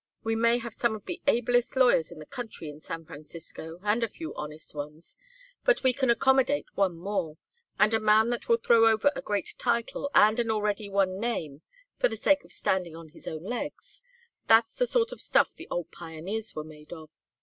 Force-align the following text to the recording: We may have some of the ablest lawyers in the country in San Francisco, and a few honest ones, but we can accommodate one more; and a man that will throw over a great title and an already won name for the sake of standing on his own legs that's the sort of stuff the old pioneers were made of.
We 0.23 0.35
may 0.35 0.57
have 0.57 0.73
some 0.73 0.95
of 0.95 1.05
the 1.05 1.21
ablest 1.27 1.75
lawyers 1.75 2.11
in 2.11 2.17
the 2.17 2.25
country 2.25 2.69
in 2.71 2.79
San 2.79 3.05
Francisco, 3.05 3.77
and 3.83 4.03
a 4.03 4.07
few 4.09 4.33
honest 4.33 4.73
ones, 4.73 5.15
but 5.63 5.83
we 5.83 5.93
can 5.93 6.09
accommodate 6.09 6.65
one 6.73 6.97
more; 6.97 7.37
and 7.77 7.93
a 7.93 7.99
man 7.99 8.31
that 8.31 8.49
will 8.49 8.57
throw 8.57 8.87
over 8.89 9.11
a 9.15 9.21
great 9.21 9.53
title 9.59 10.09
and 10.15 10.39
an 10.39 10.49
already 10.49 10.89
won 10.89 11.19
name 11.19 11.61
for 11.99 12.07
the 12.09 12.17
sake 12.17 12.43
of 12.43 12.51
standing 12.51 12.95
on 12.95 13.09
his 13.09 13.27
own 13.27 13.43
legs 13.43 14.01
that's 14.47 14.73
the 14.73 14.87
sort 14.87 15.11
of 15.11 15.21
stuff 15.21 15.53
the 15.53 15.67
old 15.69 15.91
pioneers 15.91 16.55
were 16.55 16.63
made 16.63 16.91
of. 16.91 17.11